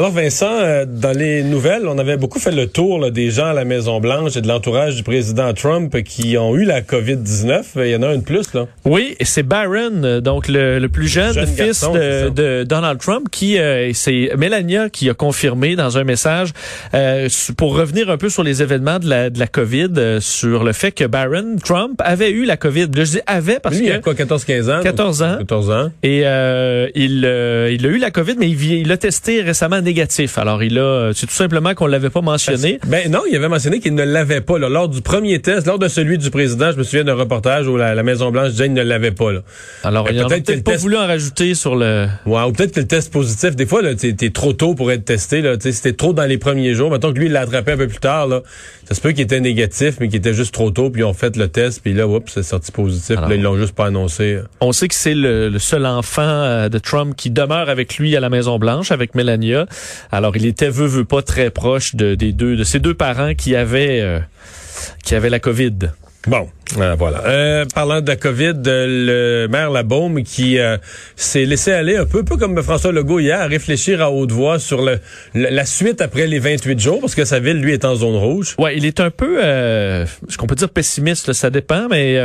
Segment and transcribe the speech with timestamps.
[0.00, 3.52] Alors Vincent, euh, dans les nouvelles, on avait beaucoup fait le tour des gens à
[3.52, 7.64] la Maison Blanche et de l'entourage du président Trump qui ont eu la COVID-19.
[7.78, 8.68] Il y en a un de plus là.
[8.84, 14.30] Oui, c'est Barron, euh, donc le, plus jeune, fils de, Donald Trump, qui euh, c'est
[14.38, 16.52] Melania qui a confirmé dans un message
[17.56, 20.92] pour revenir un peu sur les événements de la, de la COVID, sur le fait
[20.92, 22.86] que Barron Trump avait eu la COVID.
[22.94, 24.80] je dis avait parce Lui, que il a quoi, 14-15 ans?
[24.80, 25.38] 14 ans.
[25.38, 25.90] 14 ans.
[26.04, 30.38] Et il, il a eu la COVID, mais il, il a testé récemment négatif.
[30.38, 32.78] Alors, il a, c'est tout simplement qu'on l'avait pas mentionné.
[32.86, 34.58] Ben non, il avait mentionné qu'il ne l'avait pas.
[34.58, 34.68] Là.
[34.68, 37.76] Lors du premier test, lors de celui du président, je me souviens d'un reportage où
[37.76, 39.32] la, Maison-Blanche disait qu'il ne l'avait pas.
[39.32, 39.40] Là.
[39.84, 42.06] Alors, il n'a peut-être pas voulu en rajouter sur le...
[42.26, 45.04] Ouais, ou peut-être que le test positif, des fois, tu es trop tôt pour être
[45.04, 45.40] testé.
[45.40, 45.54] Là.
[45.58, 46.90] C'était trop dans les premiers jours.
[46.90, 48.26] Mettons que lui, il l'a attrapé un peu plus tard.
[48.26, 48.42] Là.
[48.88, 51.12] Ça se peut qu'il était négatif, mais qu'il était juste trop tôt, puis ils ont
[51.12, 53.16] fait le test, puis là, oups, c'est sorti positif.
[53.16, 54.38] là, ils l'ont juste pas annoncé.
[54.62, 58.20] On sait que c'est le, seul enfant euh, de Trump qui demeure avec lui à
[58.20, 59.66] la Maison-Blanche, avec Melania.
[60.12, 63.34] Alors, il était, veut, veut pas, très proche de, des deux, de ses deux parents
[63.34, 64.20] qui avaient, euh,
[65.04, 65.78] qui avaient la COVID.
[66.26, 67.24] Bon, euh, voilà.
[67.26, 70.58] Euh, parlant de la COVID, le maire Labaume qui
[71.16, 74.58] s'est laissé aller un peu, peu comme François Legault hier, à réfléchir à haute voix
[74.58, 74.98] sur le,
[75.34, 78.56] la suite après les 28 jours, parce que sa ville, lui, est en zone rouge.
[78.58, 82.18] Ouais, il est un peu, ce qu'on peut dire pessimiste, ça dépend, mais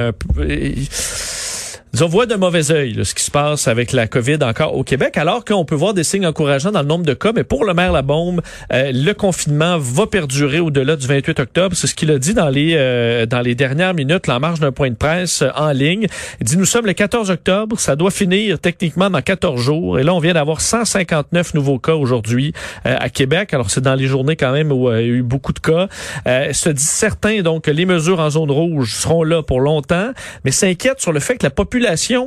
[2.01, 5.15] on voit de mauvais œil ce qui se passe avec la COVID encore au Québec,
[5.15, 7.31] alors qu'on peut voir des signes encourageants dans le nombre de cas.
[7.35, 8.41] Mais pour le maire Labombe,
[8.73, 11.75] euh, le confinement va perdurer au-delà du 28 octobre.
[11.75, 14.71] C'est ce qu'il a dit dans les euh, dans les dernières minutes, la marge d'un
[14.71, 16.07] point de presse euh, en ligne.
[16.41, 19.99] Il dit nous sommes le 14 octobre, ça doit finir techniquement dans 14 jours.
[19.99, 22.53] Et là, on vient d'avoir 159 nouveaux cas aujourd'hui
[22.85, 23.53] à Québec.
[23.53, 25.87] Alors c'est dans les journées quand même où il y a eu beaucoup de cas.
[26.25, 30.11] se dit certain donc que les mesures en zone rouge seront là pour longtemps,
[30.43, 31.82] mais s'inquiète sur le fait que la population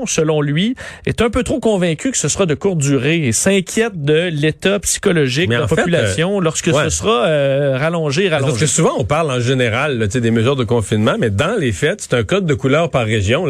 [0.06, 0.74] selon lui,
[1.06, 4.78] est un peu trop convaincue que ce sera de courte durée et s'inquiète de l'état
[4.80, 8.50] psychologique de la population euh, lorsque ce sera euh, rallongé, rallongé.
[8.50, 11.72] Parce que souvent, on parle en général là, des mesures de confinement, mais dans les
[11.72, 13.46] faits, c'est un code de couleur par région.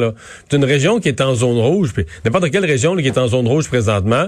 [0.48, 3.28] C'est une région qui est en zone rouge, puis n'importe quelle région qui est en
[3.28, 4.26] zone rouge présentement,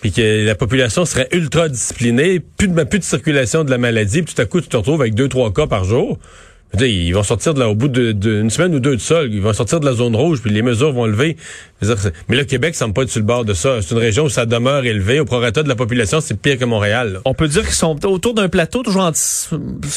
[0.00, 4.22] puis que la population serait ultra disciplinée, plus de, plus de circulation de la maladie,
[4.22, 6.18] puis tout à coup, tu te retrouves avec deux, trois cas par jour
[6.80, 9.52] ils vont sortir de là, au bout d'une semaine ou deux de sol, ils vont
[9.52, 11.36] sortir de la zone rouge, puis les mesures vont lever.
[12.28, 13.82] Mais le Québec semble pas être sur le bord de ça.
[13.82, 15.20] C'est une région où ça demeure élevé.
[15.20, 17.20] Au prorata de la population, c'est pire que Montréal.
[17.24, 19.10] On peut dire qu'ils sont autour d'un plateau, toujours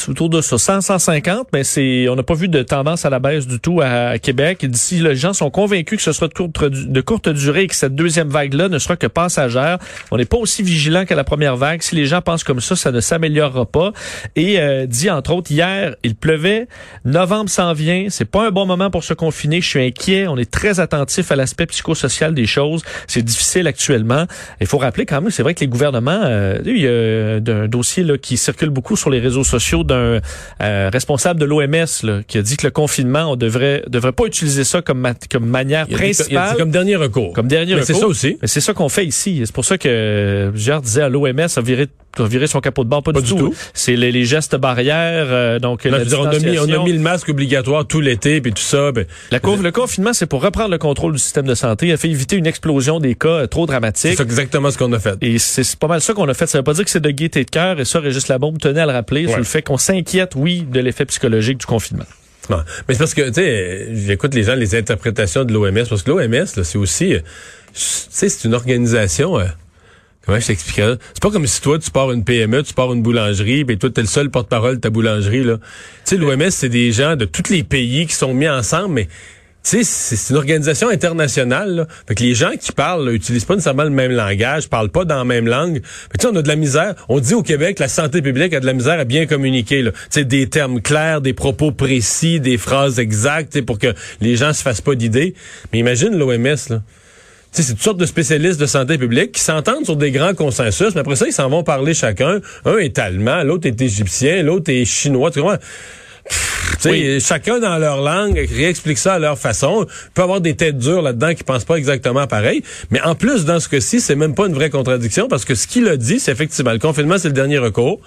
[0.08, 3.18] autour de ça, 100, 150, mais c'est, on n'a pas vu de tendance à la
[3.18, 4.64] baisse du tout à, Québec.
[4.66, 7.74] D'ici, les gens sont convaincus que ce soit de courte, de courte durée et que
[7.74, 9.78] cette deuxième vague-là ne sera que passagère.
[10.10, 11.82] On n'est pas aussi vigilant qu'à la première vague.
[11.82, 13.92] Si les gens pensent comme ça, ça ne s'améliorera pas.
[14.36, 16.67] Et euh, dit entre autres hier, il pleuvait
[17.04, 18.06] Novembre s'en vient.
[18.08, 19.60] C'est pas un bon moment pour se confiner.
[19.60, 20.26] Je suis inquiet.
[20.26, 22.82] On est très attentif à l'aspect psychosocial des choses.
[23.06, 24.26] C'est difficile actuellement.
[24.60, 27.68] Il faut rappeler quand même, c'est vrai que les gouvernements, euh, il y a un
[27.68, 30.20] dossier là, qui circule beaucoup sur les réseaux sociaux d'un
[30.62, 34.64] euh, responsable de l'OMS qui a dit que le confinement, on devrait devrait pas utiliser
[34.64, 36.56] ça comme comme manière principale.
[36.56, 37.32] comme dernier recours.
[37.32, 37.86] Comme dernier recours.
[37.86, 38.38] C'est ça aussi.
[38.40, 39.42] Mais c'est ça qu'on fait ici.
[39.44, 41.88] C'est pour ça que Gérard disait à l'OMS, a viré
[42.26, 43.54] virer son capot de bord, pas, du, tout.
[43.74, 47.86] C'est les, gestes barrières, euh, donc on, a mis, on a mis le masque obligatoire
[47.86, 48.92] tout l'été, puis tout ça.
[48.92, 51.88] Ben, la le confinement, c'est pour reprendre le contrôle du système de santé.
[51.88, 54.14] Il a fait éviter une explosion des cas euh, trop dramatiques.
[54.16, 55.16] C'est exactement ce qu'on a fait.
[55.20, 56.46] Et c'est pas mal ça qu'on a fait.
[56.46, 58.80] Ça veut pas dire que c'est de gaieté de cœur, et ça, Régis Labombe tenait
[58.80, 62.04] à le rappeler, sur le fait qu'on s'inquiète, oui, de l'effet psychologique du confinement.
[62.50, 62.56] mais
[62.88, 66.46] c'est parce que, tu sais, j'écoute les gens, les interprétations de l'OMS, parce que l'OMS,
[66.46, 67.24] c'est aussi, euh, tu
[67.74, 69.38] sais, c'est une organisation...
[70.28, 70.96] Ouais, je t'expliquerai.
[71.14, 73.88] C'est pas comme si toi, tu pars une PME, tu pars une boulangerie, puis toi,
[73.88, 75.56] t'es le seul porte-parole de ta boulangerie, là.
[75.56, 75.62] Tu
[76.04, 79.08] sais, l'OMS, c'est des gens de tous les pays qui sont mis ensemble, mais
[79.64, 81.76] tu sais, c'est une organisation internationale.
[81.76, 81.86] Là.
[82.06, 85.04] Fait que les gens qui parlent là, utilisent pas nécessairement le même langage, parlent pas
[85.04, 85.80] dans la même langue.
[85.82, 86.94] Tu sais, on a de la misère.
[87.08, 89.82] On dit au Québec, la santé publique a de la misère à bien communiquer.
[89.82, 94.52] Tu sais, des termes clairs, des propos précis, des phrases exactes, pour que les gens
[94.52, 95.34] se fassent pas d'idées.
[95.72, 96.82] Mais imagine l'OMS, là
[97.62, 101.00] c'est toutes sortes de spécialistes de santé publique qui s'entendent sur des grands consensus, mais
[101.00, 102.40] après ça, ils s'en vont parler chacun.
[102.64, 105.30] Un est allemand, l'autre est égyptien, l'autre est chinois.
[105.30, 105.58] Tu comprends?
[107.20, 109.86] Chacun dans leur langue réexplique ça à leur façon.
[109.88, 112.62] Il peut avoir des têtes dures là-dedans qui pensent pas exactement pareil.
[112.90, 115.66] Mais en plus, dans ce cas-ci, c'est même pas une vraie contradiction parce que ce
[115.66, 118.00] qu'il a dit, c'est effectivement le confinement, c'est le dernier recours.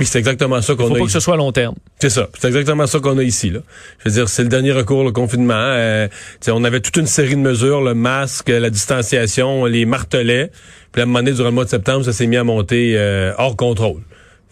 [0.00, 0.88] Puis c'est exactement ça qu'on a.
[0.88, 1.74] Faut pas que ce soit à long terme.
[1.98, 2.30] C'est ça.
[2.38, 3.50] C'est exactement ça qu'on a ici.
[3.50, 3.60] Là.
[3.98, 5.52] Je veux dire, c'est le dernier recours, le confinement.
[5.54, 6.08] Euh,
[6.48, 10.52] on avait toute une série de mesures, le masque, la distanciation, les martelets.
[10.90, 12.94] Puis à un moment donné, durant le mois de septembre, ça s'est mis à monter
[12.96, 14.00] euh, hors contrôle.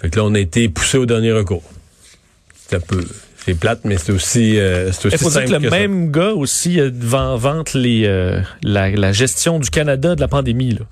[0.02, 1.64] Fait que là, on a été poussé au dernier recours.
[2.68, 3.02] C'est un peu...
[3.46, 5.78] C'est plate, mais c'est aussi, euh, c'est aussi Il faut dire que le que ça.
[5.78, 10.28] même gars aussi euh, vend, vante les, euh, la, la gestion du Canada de la
[10.28, 10.72] pandémie.
[10.72, 10.84] Là.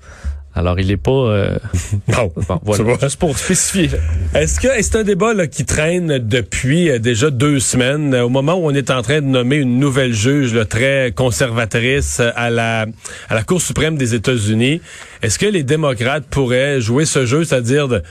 [0.57, 1.11] Alors, il est pas...
[1.11, 1.57] euh,
[2.07, 2.31] Non.
[2.35, 3.91] bon, voilà, juste pour spécifier.
[4.33, 8.29] Est-ce que c'est un débat là, qui traîne depuis euh, déjà deux semaines, euh, au
[8.29, 12.31] moment où on est en train de nommer une nouvelle juge là, très conservatrice euh,
[12.35, 12.87] à la
[13.29, 14.81] à la Cour suprême des États-Unis?
[15.21, 18.01] Est-ce que les démocrates pourraient jouer ce jeu, c'est-à-dire de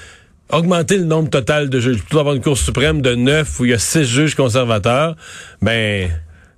[0.52, 3.72] augmenter le nombre total de juges, plutôt avoir une Cour suprême de neuf où il
[3.72, 5.16] y a six juges conservateurs?
[5.60, 6.08] Ben,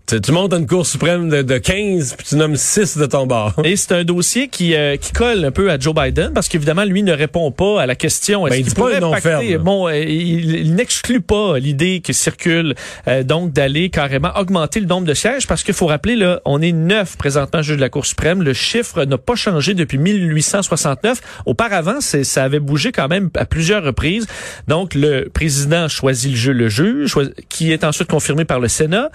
[0.09, 3.07] tu, tu montes à une Cour suprême de, de 15 puis tu nommes six de
[3.07, 3.55] ton bord.
[3.65, 6.85] Et c'est un dossier qui, euh, qui colle un peu à Joe Biden parce qu'évidemment,
[6.85, 8.47] lui ne répond pas à la question.
[8.47, 9.59] Est-ce Ben, il dit pas non pacter- ferme, là.
[9.59, 12.75] Bon, euh, il, il n'exclut pas l'idée qui circule
[13.07, 16.63] euh, donc d'aller carrément augmenter le nombre de sièges parce qu'il faut rappeler, là, on
[16.63, 18.43] est neuf présentement juge de la Cour suprême.
[18.43, 21.21] Le chiffre n'a pas changé depuis 1869.
[21.47, 24.27] Auparavant, c'est, ça avait bougé quand même à plusieurs reprises.
[24.69, 27.15] Donc, le président choisit le, jeu, le juge,
[27.49, 29.11] qui est ensuite confirmé par le Sénat.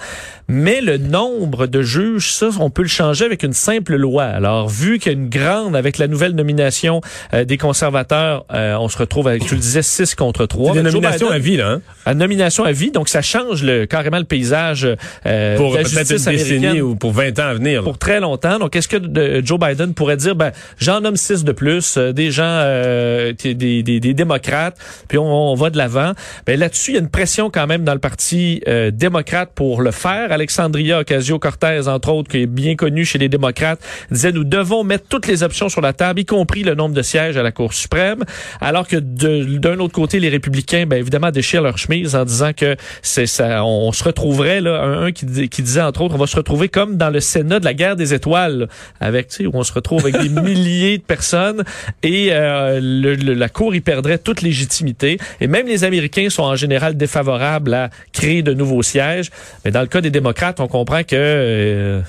[0.48, 4.24] Mais le nombre de juges, ça, on peut le changer avec une simple loi.
[4.26, 7.02] Alors, vu qu'il y a une grande, avec la nouvelle nomination
[7.34, 10.74] euh, des conservateurs, euh, on se retrouve avec, tu le disais, 6 contre 3.
[10.74, 11.70] C'est des nominations à vie, là.
[11.70, 11.82] Hein?
[12.06, 14.88] à nomination à vie, donc ça change le, carrément le paysage
[15.26, 17.82] euh, Pour peut-être une décennie ou pour 20 ans à venir.
[17.82, 17.84] là.
[17.86, 18.60] pour très longtemps.
[18.60, 22.12] Donc, est-ce que de- Joe Biden pourrait dire, ben, j'en nomme six de plus, euh,
[22.12, 24.78] des gens, euh, des, des, des- des démocrates,
[25.08, 26.12] puis on, on va de l'avant.
[26.46, 29.82] Ben là-dessus, il y a une pression quand même dans le parti euh, démocrate pour
[29.82, 30.32] le faire.
[30.74, 33.80] Alexandria Ocasio-Cortez, entre autres, qui est bien connue chez les démocrates,
[34.10, 37.02] disait, nous devons mettre toutes les options sur la table, y compris le nombre de
[37.04, 38.24] sièges à la Cour suprême,
[38.60, 42.76] alors que d'un autre côté, les républicains, ben évidemment, déchirent leur chemise en disant que
[43.04, 46.18] c'est ça, on, on se retrouverait là, un, un qui, qui disait entre autres, on
[46.18, 48.68] va se retrouver comme dans le Sénat de la guerre des étoiles, là,
[49.00, 51.64] avec tu sais, où on se retrouve avec des milliers de personnes
[52.02, 55.18] et euh, le- le- la Cour y perdrait toute légitimité.
[55.40, 59.30] Et même les Américains sont en général défavorables à créer de nouveaux sièges.
[59.66, 62.02] Mais dans le cas des démocrates, on comprend que euh,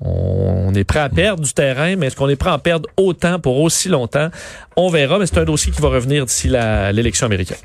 [0.00, 2.88] on est prêt à perdre du terrain, mais est-ce qu'on est prêt à en perdre
[2.96, 4.30] autant pour aussi longtemps?
[4.76, 7.58] On verra, mais c'est un dossier qui va revenir d'ici l'élection américaine.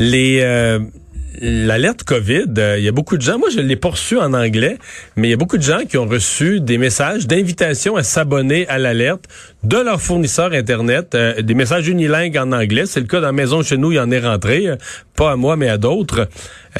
[0.00, 0.78] Euh,
[1.40, 4.78] l'alerte Covid, euh, il y a beaucoup de gens, moi je l'ai reçu en anglais,
[5.16, 8.66] mais il y a beaucoup de gens qui ont reçu des messages d'invitation à s'abonner
[8.68, 9.24] à l'alerte
[9.64, 13.62] de leur fournisseur internet, des messages unilingues en anglais, c'est le cas dans la maison
[13.62, 14.68] chez nous, il y en est rentré,
[15.16, 16.28] pas à moi mais à d'autres.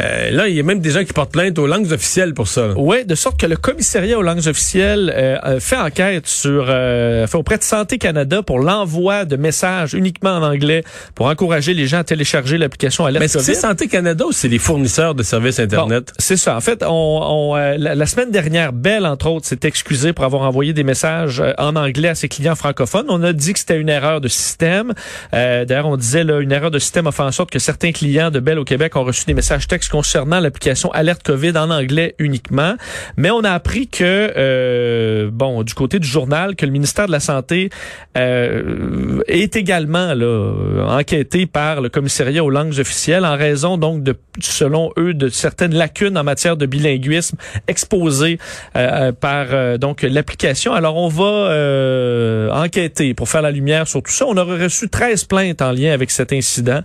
[0.01, 2.49] Euh, là, il y a même des gens qui portent plainte aux langues officielles pour
[2.49, 2.71] ça.
[2.77, 7.37] Oui, de sorte que le commissariat aux langues officielles euh, fait enquête sur euh, fait
[7.37, 10.83] auprès de Santé Canada pour l'envoi de messages uniquement en anglais
[11.15, 13.55] pour encourager les gens à télécharger l'application Alerte Mais c'est.
[13.55, 16.07] Santé Canada ou c'est les fournisseurs de services internet?
[16.09, 16.57] Bon, c'est ça.
[16.57, 20.25] En fait, on, on, euh, la, la semaine dernière, Bell, entre autres, s'est excusé pour
[20.25, 23.07] avoir envoyé des messages euh, en anglais à ses clients francophones.
[23.09, 24.93] On a dit que c'était une erreur de système.
[25.33, 27.93] Euh, D'ailleurs, on disait là, une erreur de système a fait en sorte que certains
[27.93, 31.71] clients de Bell au Québec ont reçu des messages textes concernant l'application Alerte COVID en
[31.71, 32.75] anglais uniquement.
[33.17, 37.13] Mais on a appris que, euh, bon, du côté du journal, que le ministère de
[37.13, 37.71] la Santé
[38.17, 44.17] euh, est également là, enquêté par le commissariat aux langues officielles en raison donc de,
[44.41, 47.37] selon eux, de certaines lacunes en matière de bilinguisme
[47.69, 48.39] exposées
[48.77, 50.73] euh, par euh, donc l'application.
[50.73, 54.27] Alors on va euh, enquêter pour faire la lumière sur tout ça.
[54.27, 56.81] On aurait reçu 13 plaintes en lien avec cet incident.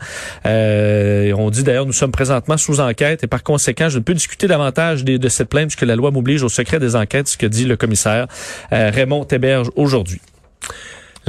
[0.45, 2.89] Euh, on dit d'ailleurs nous sommes présentement sous enquête
[3.24, 6.44] et par conséquent je ne peux discuter davantage de cette plainte puisque la loi m'oblige
[6.44, 8.28] au secret des enquêtes, ce que dit le commissaire
[8.72, 10.22] euh, Raymond Théberge aujourd'hui.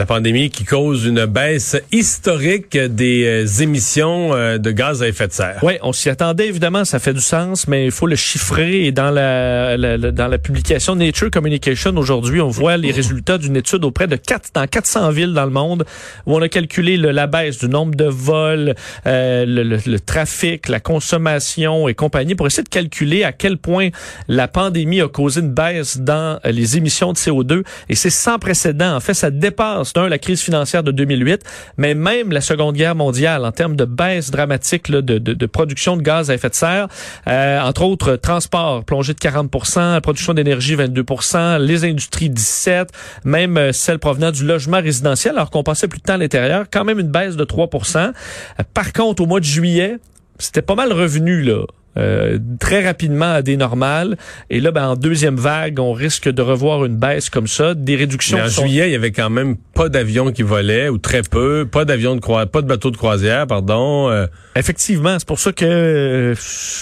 [0.01, 5.29] La pandémie qui cause une baisse historique des euh, émissions euh, de gaz à effet
[5.29, 5.59] de serre.
[5.63, 8.87] Oui, on s'y attendait évidemment, ça fait du sens, mais il faut le chiffrer.
[8.87, 13.37] Et dans la, la- la- dans la publication Nature Communication aujourd'hui, on voit les résultats
[13.37, 15.85] d'une étude auprès de quatre, dans 400 villes dans le monde
[16.25, 18.75] où on a calculé la baisse du nombre de vols,
[19.07, 23.59] euh, le, le- le trafic, la consommation et compagnie pour essayer de calculer à quel
[23.59, 23.91] point
[24.29, 27.65] la pandémie a causé une baisse dans les émissions de CO2.
[27.91, 28.97] Et c'est sans précédent.
[28.97, 31.43] En fait, ça dépasse d'un la crise financière de 2008,
[31.77, 35.47] mais même la Seconde Guerre mondiale en termes de baisse dramatique là, de, de- de
[35.47, 36.89] production de gaz à effet de serre.
[37.29, 42.89] Euh, entre autres, transport plongé de 40% production d'énergie 22% les industries 17
[43.25, 46.67] même euh, celles provenant du logement résidentiel, alors qu'on passait plus de temps à l'intérieur,
[46.71, 49.97] quand même une baisse de 3% Euh, Par contre, au mois de juillet,
[50.39, 51.65] c'était pas mal revenu là.
[51.97, 54.17] Euh, très rapidement à des normales.
[54.49, 57.97] Et là, ben, en deuxième vague, on risque de revoir une baisse comme ça, des
[57.97, 58.39] réductions.
[58.39, 61.23] Mais en sont- juillet, il y avait quand même pas d'avions qui volaient ou très
[61.23, 64.09] peu, pas d'avions de croi- pas de bateaux de croisière, pardon.
[64.11, 66.35] euh, Effectivement, c'est pour ça que euh,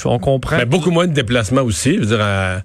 [0.05, 0.59] on comprend.
[0.59, 1.95] mais beaucoup moins de déplacements aussi.
[1.95, 2.63] Je veux dire, à-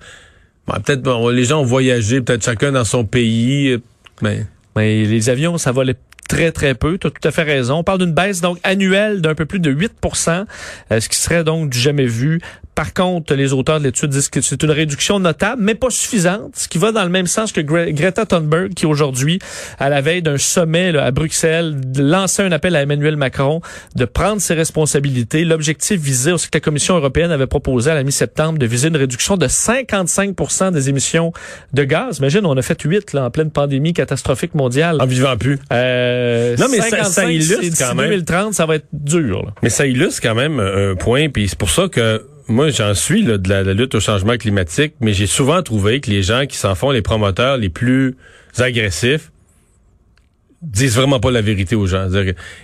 [0.67, 3.69] bon, peut-être bon, les gens ont voyagé, peut-être chacun dans son pays.
[3.71, 3.77] euh,
[4.21, 4.45] Mais
[4.75, 5.95] Mais les avions, ça volait
[6.33, 6.97] très, très peu.
[6.97, 7.75] Tu tout à fait raison.
[7.75, 10.45] On parle d'une baisse donc annuelle d'un peu plus de 8%
[10.91, 12.41] euh, ce qui serait donc du jamais vu.
[12.75, 16.55] Par contre, les auteurs de l'étude disent que c'est une réduction notable, mais pas suffisante,
[16.55, 19.39] ce qui va dans le même sens que Greta Thunberg, qui aujourd'hui,
[19.79, 23.61] à la veille d'un sommet là, à Bruxelles, lançait un appel à Emmanuel Macron
[23.95, 25.45] de prendre ses responsabilités.
[25.45, 28.97] L'objectif visé, aussi que la Commission européenne avait proposé à la mi-septembre de viser une
[28.97, 31.31] réduction de 55% des émissions
[31.73, 32.17] de gaz.
[32.17, 34.97] Imagine, on a fait 8 là, en pleine pandémie catastrophique mondiale.
[34.99, 35.59] En vivant plus.
[35.71, 38.09] Euh, non, mais ça, ça illustre quand même.
[38.09, 39.43] 2030, ça va être dur.
[39.43, 39.51] Là.
[39.61, 43.23] Mais ça illustre quand même un point, puis c'est pour ça que moi, j'en suis
[43.23, 46.57] là, de la, lutte au changement climatique, mais j'ai souvent trouvé que les gens qui
[46.57, 48.15] s'en font les promoteurs les plus
[48.57, 49.31] agressifs
[50.62, 52.07] disent vraiment pas la vérité aux gens.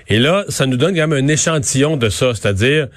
[0.07, 2.93] Et là, ça nous donne quand même un échantillon de ça, c'est-à-dire, tu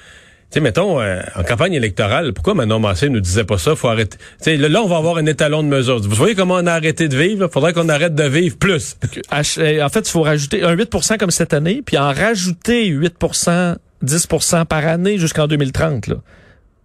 [0.51, 3.75] sais, mettons, euh, en campagne électorale, pourquoi Manon Massé nous disait pas ça?
[3.75, 4.19] Faut arrêter.
[4.43, 6.01] Tu là, là, on va avoir un étalon de mesure.
[6.01, 7.47] Vous voyez comment on a arrêté de vivre?
[7.49, 8.97] Il faudrait qu'on arrête de vivre plus.
[9.33, 13.77] Euh, en fait, il faut rajouter un 8% comme cette année, puis en rajouter 8%
[14.05, 16.09] 10% par année jusqu'en 2030.
[16.09, 16.17] Là.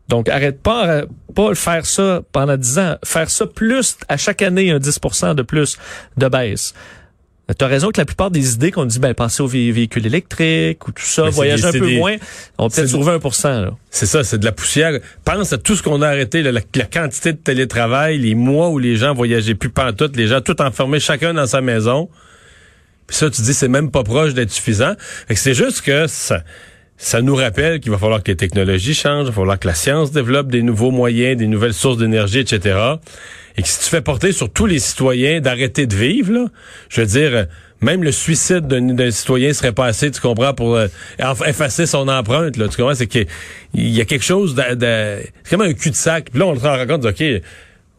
[0.08, 1.04] Donc, arrête pas,
[1.36, 2.96] pas faire ça pendant 10 ans.
[3.04, 5.78] Faire ça plus, à chaque année, un 10% de plus
[6.16, 6.74] de baisse.
[7.58, 10.86] Tu as raison que la plupart des idées qu'on dit, ben, penser aux véhicules électriques
[10.86, 12.18] ou tout ça, voyager un peu moins,
[12.58, 15.00] on peut-être trouver 1% C'est ça, c'est de la poussière.
[15.24, 18.98] Pense à tout ce qu'on a arrêté, la, quantité de télétravail, les mois où les
[18.98, 22.10] gens voyageaient plus pantoute, les gens tout enfermés, chacun dans sa maison.
[23.08, 24.96] Puis ça, tu dis, c'est même pas proche d'être suffisant.
[25.34, 26.44] c'est juste que ça
[26.98, 29.76] ça nous rappelle qu'il va falloir que les technologies changent, il va falloir que la
[29.76, 32.78] science développe des nouveaux moyens, des nouvelles sources d'énergie, etc.
[33.56, 36.46] Et que si tu fais porter sur tous les citoyens d'arrêter de vivre, là,
[36.90, 37.48] je veux dire,
[37.82, 40.88] même le suicide d'un citoyen serait pas assez, tu comprends, pour euh,
[41.46, 42.58] effacer son empreinte.
[42.58, 43.28] Là, tu comprends, c'est qu'il
[43.76, 46.32] y a quelque chose de, c'est comme un cul-de-sac.
[46.32, 47.24] Puis là, on se rend compte, ok,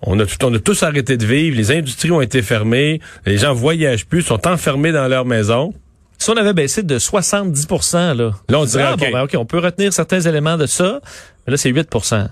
[0.03, 3.39] on a, tout, on a tous arrêté de vivre, les industries ont été fermées, les
[3.39, 5.73] gens voyagent plus, sont enfermés dans leur maison.
[6.19, 9.59] Si on avait baissé de 70% là, là on dirait, ah, ben, OK, on peut
[9.59, 11.01] retenir certains éléments de ça,
[11.47, 12.29] mais là, c'est 8%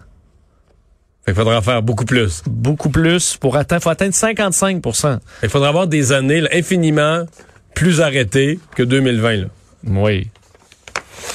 [1.29, 2.43] il faudra faire beaucoup plus.
[2.47, 4.81] Beaucoup plus pour atteindre, faut atteindre 55
[5.43, 7.25] Il faudra avoir des années infiniment
[7.75, 9.37] plus arrêtées que 2020.
[9.37, 9.47] Là.
[9.85, 10.29] Oui.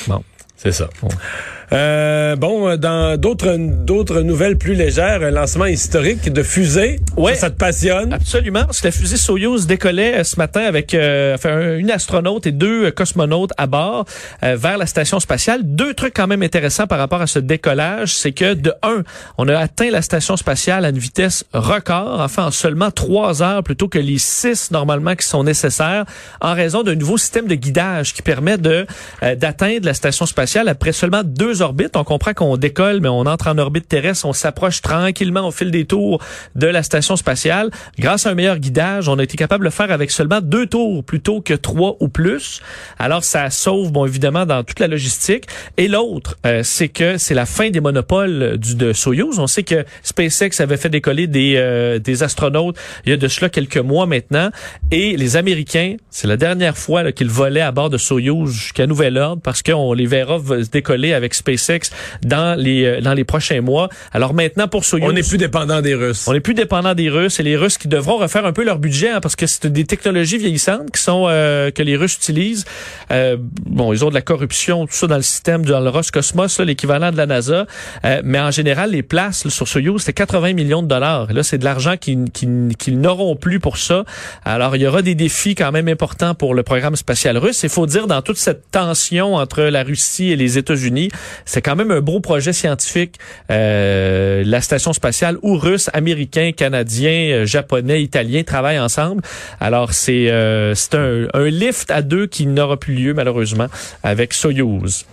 [0.08, 0.24] Bon.
[0.56, 0.90] C'est ça.
[1.74, 7.00] Euh, bon, dans d'autres d'autres nouvelles plus légères, un lancement historique de fusée.
[7.16, 8.12] Ouais, ça, te passionne?
[8.12, 12.46] Absolument, parce que la fusée Soyuz décollait euh, ce matin avec euh, enfin, une astronaute
[12.46, 14.06] et deux cosmonautes à bord
[14.42, 15.62] vers la station spatiale.
[15.64, 19.04] Deux trucs quand même intéressants par rapport à ce décollage, c'est que de un,
[19.38, 23.64] on a atteint la station spatiale à une vitesse record, enfin en seulement trois heures
[23.64, 26.06] plutôt que les six normalement qui sont nécessaires,
[26.42, 28.86] en raison d'un nouveau système de guidage qui permet de
[29.38, 33.58] d'atteindre la station spatiale après seulement deux On comprend qu'on décolle, mais on entre en
[33.58, 36.22] orbite terrestre, on s'approche tranquillement au fil des tours
[36.56, 37.70] de la station spatiale.
[38.00, 40.66] Grâce à un meilleur guidage, on a été capable de le faire avec seulement deux
[40.66, 42.62] tours plutôt que trois ou plus.
[42.98, 45.46] Alors ça sauve, bon évidemment, dans toute la logistique.
[45.78, 49.40] Et l'autre, euh, c'est que c'est la fin des monopoles du de Soyuz.
[49.40, 53.28] On sait que SpaceX avait fait décoller des euh, des astronautes il y a de
[53.28, 54.50] cela quelques mois maintenant,
[54.92, 59.18] et les Américains, c'est la dernière fois qu'ils volaient à bord de Soyuz jusqu'à nouvel
[59.18, 60.40] ordre parce qu'on les verra
[60.72, 61.92] décoller avec SpaceX SpaceX
[62.24, 63.90] dans les euh, dans les prochains mois.
[64.12, 66.28] Alors maintenant pour Soyuz, on n'est plus dépendant des Russes.
[66.28, 68.80] On n'est plus dépendant des Russes et les Russes qui devront refaire un peu leur
[68.80, 72.66] budget hein, parce que c'est des technologies vieillissantes qui sont euh, que les Russes utilisent.
[73.12, 76.60] Euh, bon, ils ont de la corruption tout ça dans le système dans le Roscosmos,
[76.60, 77.66] l'équivalent de la NASA,
[78.24, 81.30] mais en général les places sur Soyuz c'était 80 millions de dollars.
[81.32, 84.04] Et là c'est de l'argent qu'ils qui, qui, n'auront plus pour ça.
[84.46, 87.64] Alors il y aura des défis quand même importants pour le programme spatial russe.
[87.64, 91.10] Il faut dire dans toute cette tension entre la Russie et les États-Unis,
[91.46, 93.16] c'est quand même un beau projet scientifique.
[93.50, 99.22] Euh, la station spatiale où Russes, Américains, Canadiens, euh, Japonais, Italiens travaillent ensemble.
[99.60, 103.68] Alors c'est euh, c'est un, un lift à deux qui n'aura plus lieu malheureusement
[104.04, 105.06] avec Soyuz.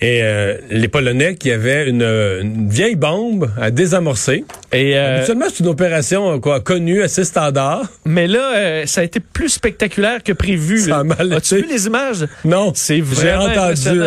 [0.00, 4.44] Et euh, les Polonais qui avaient une, une, vieille bombe à désamorcer.
[4.72, 7.82] Et euh, Habituellement, c'est une opération quoi connue, assez standard.
[8.04, 10.78] Mais là, euh, ça a été plus spectaculaire que prévu.
[10.78, 12.26] Ça a mal As-tu vu les images?
[12.44, 12.72] Non.
[12.74, 14.00] C'est vraiment entendu.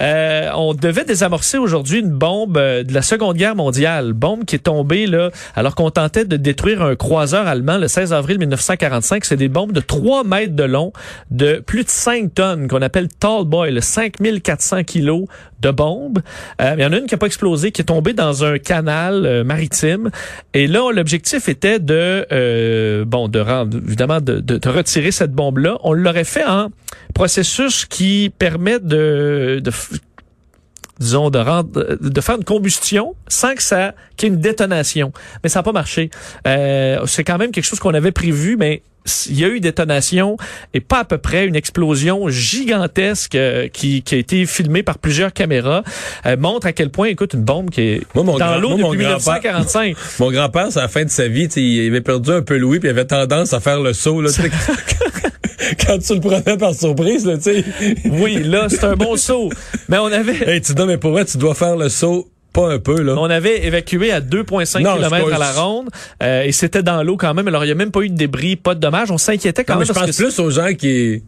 [0.00, 4.14] Euh, on devait désamorcer aujourd'hui une bombe de la Seconde Guerre mondiale.
[4.14, 8.12] Bombe qui est tombée là alors qu'on tentait de détruire un croiseur allemand le 16
[8.12, 9.24] avril 1945.
[9.24, 10.92] C'est des bombes de 3 mètres de long,
[11.30, 15.26] de plus de 5 tonnes, qu'on appelle Tall Boy, 5400 kilos
[15.60, 16.20] de bombes.
[16.60, 18.58] Euh, il y en a une qui n'a pas explosé, qui est tombée dans un
[18.58, 20.10] canal euh, maritime.
[20.54, 25.78] Et là, l'objectif était de, euh, bon, de rendre, évidemment, de, retirer cette bombe-là.
[25.82, 26.70] On l'aurait fait en
[27.14, 29.70] processus qui permet de, de
[30.98, 35.12] disons, de, rendre, de faire une combustion sans que ça qu'il y ait une détonation.
[35.42, 36.10] Mais ça n'a pas marché.
[36.46, 38.82] Euh, c'est quand même quelque chose qu'on avait prévu, mais
[39.28, 40.36] il y a eu détonation
[40.74, 44.98] et pas à peu près une explosion gigantesque euh, qui, qui a été filmée par
[44.98, 45.82] plusieurs caméras
[46.26, 48.92] euh, montre à quel point écoute une bombe qui est Moi, mon dans l'eau mon
[48.92, 52.30] depuis grand-père- 1945 Mon grand-père, c'est à la fin de sa vie, il avait perdu
[52.30, 54.30] un peu Louis, puis il avait tendance à faire le saut, là,
[55.86, 57.64] quand tu le prenais par surprise, là, tu sais.
[58.10, 59.50] oui là c'est un bon saut
[59.88, 62.28] mais on avait Hey, tu dis, non, mais pour vrai, tu dois faire le saut,
[62.52, 63.14] pas un peu, là.
[63.18, 65.88] On avait évacué à 2,5 Non, km à la ronde
[66.22, 67.48] euh, et c'était dans l'eau quand même.
[67.48, 69.10] Alors, il n'y a même pas eu de débris, pas de dommages.
[69.10, 71.22] On s'inquiétait quand Non, mais même je parce pense que plus aux gens qui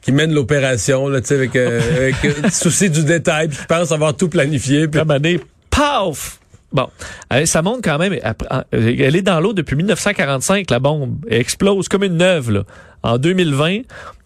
[0.00, 3.66] qui mènent l'opération, là, tu sais, avec, euh, avec euh, souci du détail, puis qui
[3.66, 6.38] pensent avoir tout planifié, puis année, paf!
[6.72, 6.86] Bon,
[7.32, 8.14] euh, ça monte quand même.
[8.14, 11.16] euh, Elle est dans l'eau depuis 1945, la bombe.
[11.28, 12.62] Elle explose comme une neuve, là.
[13.02, 13.80] En 2020.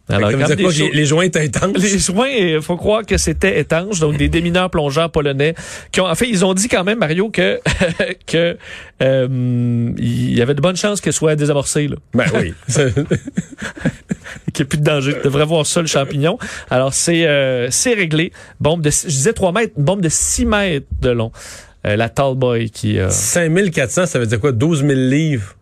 [0.08, 1.78] Alors, ça veut quand dire des quoi, les, les joints étaient intenses.
[1.78, 5.54] Les joints, il faut croire que c'était étanche, donc des démineurs plongeurs polonais
[5.92, 7.60] qui ont, en fait, ils ont dit quand même Mario que
[8.26, 8.58] que
[9.02, 11.96] euh, il y avait de bonnes chances qu'elle soit désamorcée là.
[12.12, 12.52] Ben oui.
[14.52, 15.14] qu'il n'y ait plus de danger.
[15.14, 16.38] Tu devrais voir ça, le champignon.
[16.70, 18.32] Alors, c'est euh, c'est réglé.
[18.60, 21.32] Bombe de, je disais 3 mètres, une bombe de 6 mètres de long.
[21.86, 22.98] Euh, la Tallboy qui...
[22.98, 24.52] Euh, 5400, ça veut dire quoi?
[24.52, 25.54] 12 000 livres?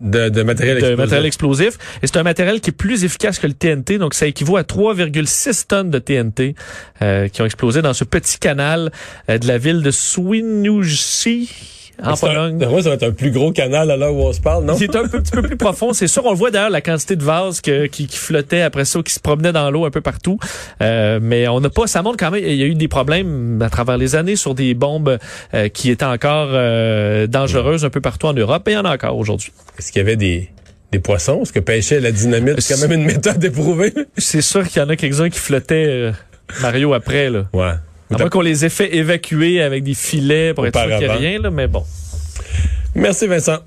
[0.00, 0.98] De, de matériel de explosif.
[0.98, 1.78] matériel explosif.
[2.02, 3.98] Et c'est un matériel qui est plus efficace que le TNT.
[3.98, 6.54] Donc, ça équivaut à 3,6 tonnes de TNT
[7.02, 8.90] euh, qui ont explosé dans ce petit canal
[9.28, 12.66] euh, de la ville de Swinoujscie, en C'est un- Pologne.
[12.68, 14.74] Moi, ça va être un plus gros canal à l'heure où on se parle, non?
[14.76, 15.92] Il est un peu- petit peu plus profond.
[15.92, 18.84] C'est sûr, on le voit d'ailleurs la quantité de vases que- qui, qui flottaient après
[18.84, 20.38] ça, qui se promenaient dans l'eau un peu partout.
[20.82, 23.60] Euh, mais on n'a pas, ça montre quand même, il y a eu des problèmes
[23.62, 25.18] à travers les années sur des bombes
[25.54, 28.66] euh, qui étaient encore euh, dangereuses un peu partout en Europe.
[28.68, 29.52] Et il y en a encore aujourd'hui.
[29.78, 30.50] Est-ce qu'il y avait des,
[30.92, 31.42] des poissons?
[31.42, 33.92] Est-ce que pêcher la dynamite, c'est quand même une méthode éprouvée?
[34.18, 36.12] C'est sûr qu'il y en a quelques-uns qui flottaient, euh,
[36.60, 37.30] Mario, après.
[37.30, 37.44] Là.
[37.52, 37.72] Ouais.
[38.14, 41.12] À moins qu'on les ait fait évacuer avec des filets pour être sûr qu'il n'y
[41.12, 41.84] a rien, là, mais bon.
[42.94, 43.58] Merci, Vincent.